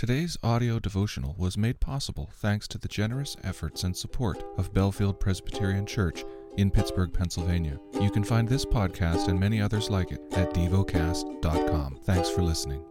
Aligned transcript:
Today's 0.00 0.38
audio 0.42 0.78
devotional 0.78 1.34
was 1.36 1.58
made 1.58 1.78
possible 1.78 2.30
thanks 2.32 2.66
to 2.68 2.78
the 2.78 2.88
generous 2.88 3.36
efforts 3.44 3.84
and 3.84 3.94
support 3.94 4.42
of 4.56 4.72
Bellefield 4.72 5.20
Presbyterian 5.20 5.84
Church 5.84 6.24
in 6.56 6.70
Pittsburgh, 6.70 7.12
Pennsylvania. 7.12 7.78
You 8.00 8.10
can 8.10 8.24
find 8.24 8.48
this 8.48 8.64
podcast 8.64 9.28
and 9.28 9.38
many 9.38 9.60
others 9.60 9.90
like 9.90 10.10
it 10.10 10.22
at 10.32 10.54
devocast.com. 10.54 11.98
Thanks 12.04 12.30
for 12.30 12.40
listening. 12.40 12.82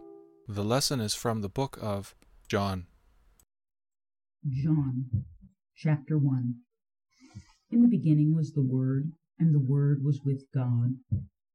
The 0.46 0.62
lesson 0.62 1.00
is 1.00 1.12
from 1.12 1.40
the 1.40 1.48
book 1.48 1.80
of 1.82 2.14
John. 2.46 2.86
John 4.48 5.06
chapter 5.74 6.16
1 6.16 6.54
In 7.72 7.82
the 7.82 7.88
beginning 7.88 8.36
was 8.36 8.52
the 8.52 8.62
Word, 8.62 9.10
and 9.36 9.52
the 9.52 9.58
Word 9.58 10.04
was 10.04 10.20
with 10.24 10.44
God, 10.54 10.94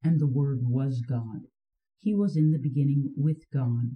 and 0.04 0.20
the 0.20 0.28
Word 0.28 0.60
was 0.64 1.02
God. 1.08 1.44
He 1.98 2.14
was 2.14 2.36
in 2.36 2.52
the 2.52 2.60
beginning 2.60 3.14
with 3.16 3.50
God. 3.54 3.96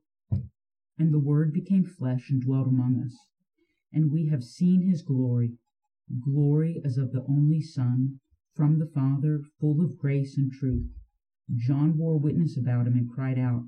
And 1.01 1.11
the 1.11 1.17
Word 1.17 1.51
became 1.51 1.83
flesh 1.83 2.29
and 2.29 2.39
dwelt 2.39 2.67
among 2.67 3.01
us. 3.01 3.17
And 3.91 4.11
we 4.11 4.27
have 4.27 4.43
seen 4.43 4.83
his 4.83 5.01
glory, 5.01 5.57
glory 6.23 6.79
as 6.85 6.99
of 6.99 7.11
the 7.11 7.25
only 7.25 7.59
Son, 7.59 8.19
from 8.53 8.77
the 8.77 8.85
Father, 8.85 9.41
full 9.59 9.81
of 9.83 9.97
grace 9.97 10.37
and 10.37 10.51
truth. 10.51 10.91
John 11.55 11.97
bore 11.97 12.19
witness 12.19 12.55
about 12.55 12.85
him 12.85 12.93
and 12.93 13.09
cried 13.09 13.39
out, 13.39 13.67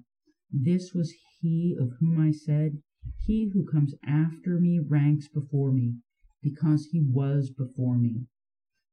This 0.51 0.93
was 0.93 1.11
he 1.41 1.75
of 1.75 1.93
whom 1.93 2.19
I 2.19 2.29
said, 2.29 2.83
He 3.25 3.49
who 3.49 3.65
comes 3.65 3.95
after 4.05 4.59
me 4.59 4.77
ranks 4.77 5.27
before 5.27 5.71
me, 5.71 5.95
because 6.43 6.85
he 6.85 7.01
was 7.01 7.49
before 7.49 7.97
me. 7.97 8.27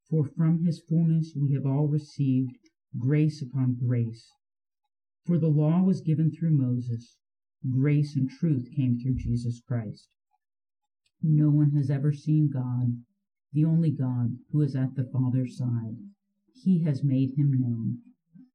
For 0.09 0.25
from 0.25 0.65
his 0.65 0.81
fullness 0.81 1.35
we 1.37 1.53
have 1.53 1.67
all 1.67 1.89
received 1.89 2.57
grace 2.97 3.43
upon 3.43 3.75
grace. 3.75 4.33
For 5.27 5.37
the 5.37 5.49
law 5.49 5.83
was 5.83 6.01
given 6.01 6.31
through 6.31 6.57
Moses 6.57 7.19
grace 7.69 8.17
and 8.17 8.31
truth 8.31 8.69
came 8.75 8.99
through 8.99 9.17
Jesus 9.17 9.61
Christ. 9.61 10.09
No 11.23 11.51
one 11.51 11.73
has 11.73 11.91
ever 11.91 12.13
seen 12.13 12.49
God, 12.49 13.03
the 13.53 13.65
only 13.65 13.91
God 13.91 14.39
who 14.51 14.63
is 14.63 14.75
at 14.75 14.95
the 14.95 15.05
Father's 15.05 15.59
side. 15.59 15.97
He 16.55 16.83
has 16.85 17.05
made 17.05 17.37
him 17.37 17.53
known. 17.53 17.99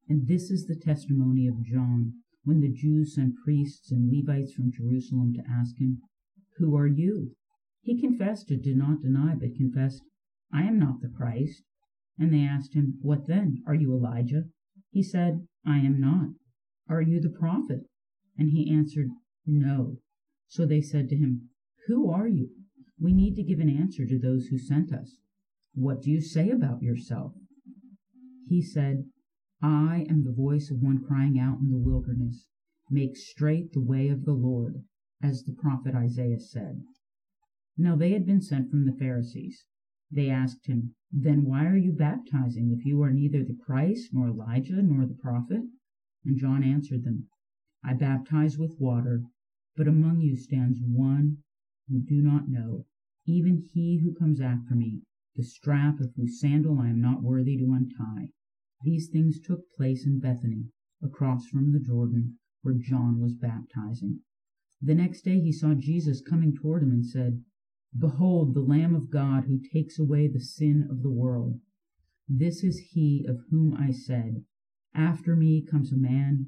And 0.07 0.27
this 0.27 0.49
is 0.49 0.65
the 0.65 0.75
testimony 0.75 1.47
of 1.47 1.63
John 1.63 2.13
when 2.43 2.61
the 2.61 2.71
Jews 2.71 3.15
sent 3.15 3.35
priests 3.43 3.91
and 3.91 4.11
Levites 4.11 4.53
from 4.53 4.71
Jerusalem 4.71 5.33
to 5.33 5.43
ask 5.49 5.77
him, 5.77 6.01
Who 6.57 6.75
are 6.75 6.87
you? 6.87 7.35
He 7.81 7.99
confessed 7.99 8.49
and 8.49 8.63
did 8.63 8.77
not 8.77 9.01
deny, 9.01 9.35
but 9.35 9.55
confessed, 9.55 10.03
I 10.51 10.63
am 10.63 10.79
not 10.79 11.01
the 11.01 11.09
Christ. 11.09 11.63
And 12.17 12.33
they 12.33 12.41
asked 12.41 12.73
him, 12.73 12.97
What 13.01 13.27
then? 13.27 13.63
Are 13.67 13.75
you 13.75 13.93
Elijah? 13.93 14.45
He 14.89 15.03
said, 15.03 15.47
I 15.65 15.79
am 15.79 15.99
not. 15.99 16.29
Are 16.87 17.01
you 17.01 17.19
the 17.19 17.29
prophet? 17.29 17.81
And 18.37 18.51
he 18.51 18.71
answered, 18.71 19.09
No. 19.45 19.99
So 20.47 20.65
they 20.65 20.81
said 20.81 21.09
to 21.09 21.15
him, 21.15 21.49
Who 21.87 22.09
are 22.09 22.27
you? 22.27 22.49
We 22.99 23.13
need 23.13 23.35
to 23.35 23.43
give 23.43 23.59
an 23.59 23.69
answer 23.69 24.05
to 24.05 24.19
those 24.19 24.47
who 24.47 24.57
sent 24.57 24.93
us. 24.93 25.17
What 25.73 26.01
do 26.01 26.11
you 26.11 26.21
say 26.21 26.49
about 26.49 26.81
yourself? 26.81 27.33
He 28.47 28.61
said, 28.61 29.05
I 29.61 30.05
am 30.09 30.23
the 30.23 30.31
voice 30.31 30.69
of 30.69 30.81
one 30.81 31.03
crying 31.03 31.39
out 31.39 31.59
in 31.59 31.71
the 31.71 31.77
wilderness, 31.77 32.47
Make 32.89 33.17
straight 33.17 33.73
the 33.73 33.81
way 33.81 34.09
of 34.09 34.25
the 34.25 34.33
Lord, 34.33 34.83
as 35.21 35.43
the 35.43 35.53
prophet 35.53 35.95
Isaiah 35.95 36.39
said. 36.39 36.83
Now 37.77 37.95
they 37.95 38.11
had 38.11 38.25
been 38.25 38.41
sent 38.41 38.69
from 38.69 38.85
the 38.85 38.93
Pharisees. 38.93 39.65
They 40.11 40.29
asked 40.29 40.67
him, 40.67 40.93
Then 41.11 41.43
why 41.45 41.65
are 41.65 41.77
you 41.77 41.91
baptizing 41.91 42.71
if 42.71 42.85
you 42.85 43.01
are 43.01 43.11
neither 43.11 43.43
the 43.43 43.57
Christ, 43.65 44.13
nor 44.13 44.27
Elijah, 44.27 44.81
nor 44.81 45.05
the 45.05 45.15
prophet? 45.15 45.63
And 46.23 46.37
John 46.37 46.63
answered 46.63 47.03
them, 47.03 47.27
I 47.87 47.93
baptize 47.93 48.57
with 48.57 48.79
water, 48.79 49.25
but 49.75 49.87
among 49.87 50.21
you 50.21 50.35
stands 50.35 50.79
one 50.81 51.43
who 51.87 51.99
do 51.99 52.19
not 52.19 52.49
know, 52.49 52.87
even 53.27 53.67
he 53.73 53.99
who 53.99 54.11
comes 54.15 54.41
after 54.41 54.73
me, 54.73 55.03
the 55.35 55.43
strap 55.43 55.99
of 55.99 56.11
whose 56.15 56.39
sandal 56.39 56.79
I 56.79 56.89
am 56.89 56.99
not 56.99 57.21
worthy 57.21 57.57
to 57.57 57.71
untie. 57.71 58.31
These 58.81 59.09
things 59.09 59.39
took 59.39 59.71
place 59.77 60.03
in 60.03 60.19
Bethany, 60.19 60.71
across 60.99 61.45
from 61.45 61.73
the 61.73 61.79
Jordan, 61.79 62.39
where 62.63 62.73
John 62.73 63.19
was 63.19 63.35
baptizing. 63.35 64.21
The 64.81 64.95
next 64.95 65.21
day 65.21 65.39
he 65.39 65.51
saw 65.51 65.75
Jesus 65.75 66.21
coming 66.21 66.55
toward 66.55 66.81
him 66.81 66.89
and 66.89 67.05
said, 67.05 67.43
Behold 67.95 68.55
the 68.55 68.61
Lamb 68.61 68.95
of 68.95 69.11
God 69.11 69.45
who 69.45 69.59
takes 69.59 69.99
away 69.99 70.27
the 70.27 70.39
sin 70.39 70.87
of 70.89 71.03
the 71.03 71.11
world. 71.11 71.61
This 72.27 72.63
is 72.63 72.79
he 72.79 73.25
of 73.27 73.41
whom 73.51 73.75
I 73.75 73.91
said, 73.91 74.43
After 74.95 75.35
me 75.35 75.61
comes 75.61 75.91
a 75.91 75.97
man 75.97 76.47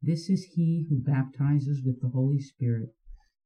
this 0.00 0.30
is 0.30 0.44
he 0.44 0.86
who 0.88 1.00
baptizes 1.00 1.82
with 1.82 2.00
the 2.00 2.10
Holy 2.10 2.38
Spirit, 2.38 2.94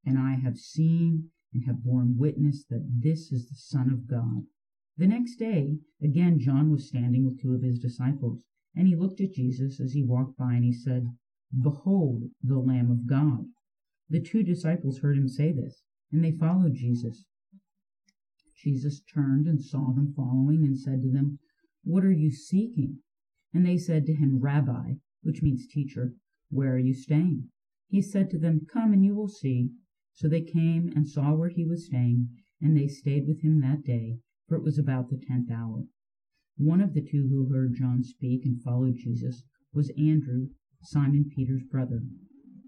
and 0.05 0.19
I 0.19 0.35
have 0.35 0.59
seen 0.59 1.31
and 1.55 1.65
have 1.65 1.83
borne 1.83 2.17
witness 2.19 2.65
that 2.65 2.87
this 3.01 3.33
is 3.33 3.49
the 3.49 3.55
Son 3.55 3.91
of 3.91 4.07
God. 4.07 4.47
The 4.99 5.07
next 5.07 5.37
day, 5.37 5.79
again 6.03 6.39
John 6.39 6.71
was 6.71 6.89
standing 6.89 7.25
with 7.25 7.41
two 7.41 7.55
of 7.55 7.63
his 7.63 7.79
disciples, 7.79 8.43
and 8.77 8.87
he 8.87 8.95
looked 8.95 9.21
at 9.21 9.33
Jesus 9.33 9.81
as 9.81 9.95
he 9.95 10.03
walked 10.03 10.37
by, 10.37 10.55
and 10.55 10.65
he 10.65 10.73
said, 10.73 11.17
Behold 11.59 12.31
the 12.43 12.59
Lamb 12.59 12.91
of 12.91 13.07
God. 13.07 13.47
The 14.11 14.21
two 14.21 14.43
disciples 14.43 14.99
heard 14.99 15.17
him 15.17 15.29
say 15.29 15.53
this, 15.53 15.83
and 16.11 16.23
they 16.23 16.33
followed 16.33 16.75
Jesus. 16.75 17.25
Jesus 18.55 19.01
turned 19.01 19.47
and 19.47 19.63
saw 19.63 19.93
them 19.93 20.13
following, 20.15 20.63
and 20.63 20.79
said 20.79 21.03
to 21.03 21.11
them, 21.11 21.39
What 21.83 22.05
are 22.05 22.13
you 22.13 22.31
seeking? 22.31 22.99
And 23.55 23.67
they 23.67 23.79
said 23.79 24.05
to 24.07 24.15
him, 24.15 24.39
Rabbi, 24.39 24.97
which 25.23 25.43
means 25.43 25.67
teacher, 25.67 26.15
where 26.53 26.75
are 26.75 26.79
you 26.79 26.93
staying? 26.93 27.49
He 27.89 28.03
said 28.03 28.29
to 28.31 28.39
them, 28.39 28.67
Come 28.71 28.93
and 28.93 29.03
you 29.03 29.15
will 29.15 29.29
see. 29.29 29.71
So 30.13 30.29
they 30.29 30.43
came 30.43 30.93
and 30.95 31.09
saw 31.09 31.35
where 31.35 31.49
he 31.49 31.65
was 31.65 31.87
staying, 31.87 32.29
and 32.61 32.77
they 32.77 32.89
stayed 32.89 33.27
with 33.27 33.41
him 33.41 33.63
that 33.63 33.83
day, 33.83 34.19
for 34.47 34.57
it 34.57 34.63
was 34.63 34.79
about 34.79 35.09
the 35.09 35.17
tenth 35.17 35.51
hour. 35.51 35.87
One 36.59 36.83
of 36.83 36.93
the 36.93 37.01
two 37.01 37.29
who 37.29 37.47
heard 37.47 37.75
John 37.75 38.03
speak 38.03 38.45
and 38.45 38.63
followed 38.63 38.97
Jesus 38.97 39.45
was 39.73 39.91
Andrew, 39.97 40.51
Simon 40.83 41.25
Peter's 41.35 41.65
brother. 41.65 42.03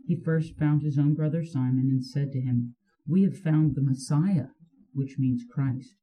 He 0.06 0.16
first 0.16 0.56
found 0.56 0.80
his 0.80 0.98
own 0.98 1.12
brother 1.12 1.44
Simon 1.44 1.90
and 1.90 2.02
said 2.02 2.32
to 2.32 2.40
him, 2.40 2.76
We 3.06 3.24
have 3.24 3.36
found 3.36 3.74
the 3.74 3.82
Messiah, 3.82 4.48
which 4.94 5.18
means 5.18 5.44
Christ. 5.44 5.94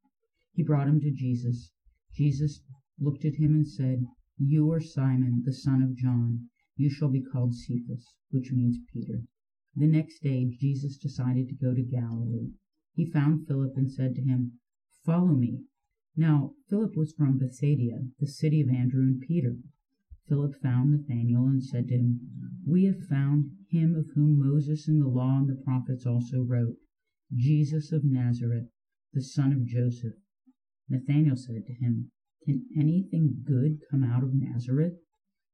He 0.54 0.62
brought 0.62 0.88
him 0.88 1.02
to 1.02 1.10
Jesus. 1.10 1.72
Jesus 2.14 2.62
looked 3.00 3.26
at 3.26 3.38
him 3.38 3.56
and 3.56 3.68
said, 3.68 4.06
You 4.38 4.72
are 4.72 4.80
Simon, 4.80 5.42
the 5.44 5.54
son 5.54 5.82
of 5.82 5.96
John. 5.96 6.51
You 6.76 6.90
shall 6.90 7.10
be 7.10 7.22
called 7.22 7.54
Cephas, 7.54 8.16
which 8.30 8.52
means 8.52 8.80
Peter. 8.94 9.24
The 9.76 9.88
next 9.88 10.22
day 10.22 10.46
Jesus 10.46 10.98
decided 10.98 11.48
to 11.48 11.56
go 11.56 11.74
to 11.74 11.82
Galilee. 11.82 12.52
He 12.94 13.06
found 13.06 13.48
Philip 13.48 13.78
and 13.78 13.92
said 13.92 14.16
to 14.16 14.22
him, 14.22 14.60
Follow 15.06 15.34
me. 15.34 15.64
Now 16.16 16.56
Philip 16.70 16.96
was 16.96 17.14
from 17.14 17.38
Bethsaida, 17.38 18.08
the 18.20 18.28
city 18.28 18.62
of 18.62 18.70
Andrew 18.70 19.02
and 19.02 19.22
Peter. 19.22 19.58
Philip 20.28 20.62
found 20.62 20.92
Nathanael 20.92 21.48
and 21.48 21.64
said 21.64 21.88
to 21.88 21.96
him, 21.96 22.20
We 22.66 22.86
have 22.86 23.08
found 23.08 23.52
him 23.70 23.96
of 23.96 24.10
whom 24.16 24.40
Moses 24.40 24.88
in 24.88 25.00
the 25.00 25.08
law 25.08 25.40
and 25.40 25.50
the 25.50 25.56
prophets 25.56 26.06
also 26.06 26.42
wrote, 26.42 26.78
Jesus 27.36 27.92
of 27.92 28.04
Nazareth, 28.04 28.70
the 29.14 29.22
son 29.22 29.52
of 29.52 29.66
Joseph. 29.66 30.16
Nathanael 30.90 31.36
said 31.36 31.66
to 31.66 31.74
him, 31.74 32.12
Can 32.44 32.66
anything 32.78 33.44
good 33.46 33.80
come 33.90 34.04
out 34.04 34.24
of 34.24 34.34
Nazareth? 34.34 34.94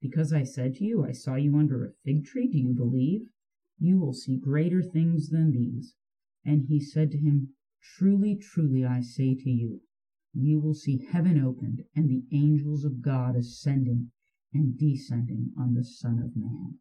Because 0.00 0.32
I 0.32 0.44
said 0.44 0.74
to 0.76 0.84
you, 0.84 1.04
I 1.04 1.12
saw 1.12 1.34
you 1.36 1.56
under 1.56 1.84
a 1.84 1.92
fig 2.04 2.24
tree, 2.24 2.48
do 2.48 2.58
you 2.58 2.74
believe? 2.74 3.28
You 3.78 3.98
will 3.98 4.12
see 4.12 4.36
greater 4.36 4.82
things 4.82 5.30
than 5.30 5.52
these. 5.52 5.94
And 6.44 6.64
he 6.68 6.80
said 6.80 7.10
to 7.12 7.18
him, 7.18 7.54
Truly, 7.82 8.36
truly, 8.36 8.84
I 8.84 9.00
say 9.00 9.34
to 9.34 9.50
you, 9.50 9.80
you 10.32 10.60
will 10.60 10.74
see 10.74 11.06
heaven 11.10 11.42
opened 11.42 11.84
and 11.94 12.08
the 12.08 12.24
angels 12.30 12.84
of 12.84 13.00
God 13.00 13.36
ascending 13.36 14.10
and 14.52 14.78
descending 14.78 15.52
on 15.58 15.74
the 15.74 15.84
Son 15.84 16.18
of 16.18 16.36
Man. 16.36 16.78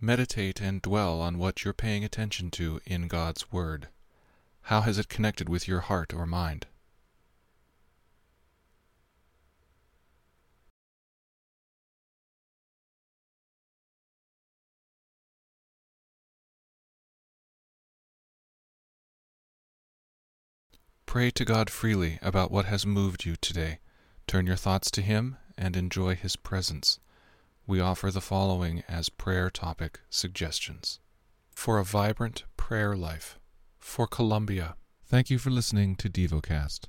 Meditate 0.00 0.60
and 0.60 0.82
dwell 0.82 1.20
on 1.20 1.38
what 1.38 1.64
you're 1.64 1.72
paying 1.72 2.04
attention 2.04 2.50
to 2.52 2.80
in 2.84 3.08
God's 3.08 3.52
Word. 3.52 3.88
How 4.62 4.80
has 4.82 4.98
it 4.98 5.08
connected 5.08 5.48
with 5.48 5.68
your 5.68 5.80
heart 5.80 6.12
or 6.12 6.26
mind? 6.26 6.66
Pray 21.12 21.30
to 21.32 21.44
God 21.44 21.68
freely 21.68 22.18
about 22.22 22.50
what 22.50 22.64
has 22.64 22.86
moved 22.86 23.26
you 23.26 23.36
today. 23.36 23.80
Turn 24.26 24.46
your 24.46 24.56
thoughts 24.56 24.90
to 24.92 25.02
Him 25.02 25.36
and 25.58 25.76
enjoy 25.76 26.14
His 26.14 26.36
presence. 26.36 27.00
We 27.66 27.80
offer 27.80 28.10
the 28.10 28.22
following 28.22 28.82
as 28.88 29.10
prayer 29.10 29.50
topic 29.50 30.00
suggestions 30.08 31.00
for 31.54 31.78
a 31.78 31.84
vibrant 31.84 32.44
prayer 32.56 32.96
life. 32.96 33.38
For 33.78 34.06
Colombia. 34.06 34.76
Thank 35.04 35.28
you 35.28 35.36
for 35.36 35.50
listening 35.50 35.96
to 35.96 36.08
DevoCast. 36.08 36.86